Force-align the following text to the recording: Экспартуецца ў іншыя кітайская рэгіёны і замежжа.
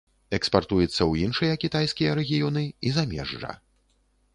Экспартуецца 0.37 0.93
ў 0.93 1.13
іншыя 1.29 1.59
кітайская 1.65 2.11
рэгіёны 2.21 2.67
і 2.89 2.99
замежжа. 3.01 3.51